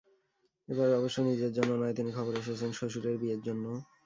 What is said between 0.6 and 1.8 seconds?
এবার অবশ্য নিজের জন্য